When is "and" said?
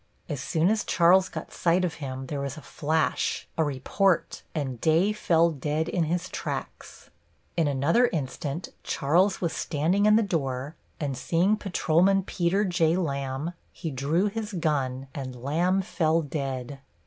4.55-4.81, 10.99-11.15, 15.13-15.35